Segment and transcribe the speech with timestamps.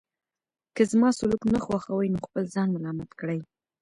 [0.75, 3.39] که زما سلوک نه خوښوئ نو خپل ځان ملامت کړئ.